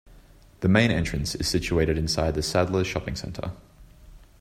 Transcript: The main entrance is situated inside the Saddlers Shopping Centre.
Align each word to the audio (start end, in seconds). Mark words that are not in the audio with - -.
The 0.61 0.67
main 0.67 0.89
entrance 0.89 1.35
is 1.35 1.47
situated 1.47 1.95
inside 1.95 2.33
the 2.33 2.41
Saddlers 2.41 2.87
Shopping 2.87 3.15
Centre. 3.15 3.51